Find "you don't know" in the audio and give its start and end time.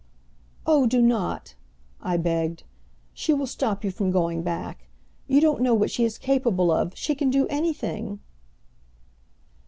5.27-5.75